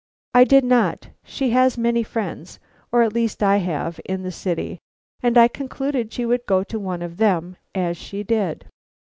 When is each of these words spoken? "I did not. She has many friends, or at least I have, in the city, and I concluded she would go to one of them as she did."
"I 0.33 0.45
did 0.45 0.63
not. 0.63 1.09
She 1.23 1.51
has 1.51 1.77
many 1.77 2.01
friends, 2.01 2.59
or 2.91 3.03
at 3.03 3.13
least 3.13 3.43
I 3.43 3.57
have, 3.57 3.99
in 4.05 4.23
the 4.23 4.31
city, 4.31 4.79
and 5.21 5.37
I 5.37 5.47
concluded 5.47 6.11
she 6.11 6.25
would 6.25 6.47
go 6.47 6.63
to 6.63 6.79
one 6.79 7.03
of 7.03 7.17
them 7.17 7.55
as 7.75 7.97
she 7.97 8.23
did." 8.23 8.65